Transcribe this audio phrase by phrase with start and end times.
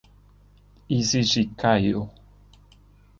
[0.89, 2.09] Isis e Caio